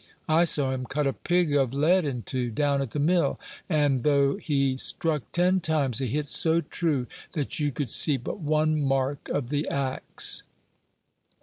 I 0.27 0.45
saw 0.45 0.71
him 0.71 0.87
cut 0.87 1.05
a 1.05 1.13
pig 1.13 1.53
of 1.55 1.75
lead 1.75 2.05
in 2.05 2.23
two, 2.23 2.49
down 2.49 2.81
at 2.81 2.89
the 2.89 2.97
mill; 2.97 3.39
and 3.69 4.01
though 4.01 4.37
he 4.37 4.75
struck 4.75 5.31
ten 5.31 5.59
times, 5.59 5.99
he 5.99 6.07
hit 6.07 6.27
so 6.27 6.61
true 6.61 7.05
that 7.33 7.59
you 7.59 7.71
could 7.71 7.91
see 7.91 8.17
but 8.17 8.39
one 8.39 8.81
mark 8.81 9.29
of 9.29 9.49
the 9.49 9.67
axe." 9.69 10.41